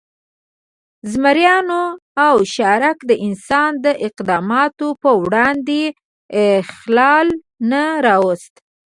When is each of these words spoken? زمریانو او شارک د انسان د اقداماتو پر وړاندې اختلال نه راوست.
زمریانو 1.11 1.83
او 2.25 2.35
شارک 2.55 2.97
د 3.09 3.11
انسان 3.25 3.71
د 3.85 3.87
اقداماتو 4.07 4.87
پر 5.01 5.13
وړاندې 5.23 5.81
اختلال 6.61 7.27
نه 7.71 7.83
راوست. 8.05 8.53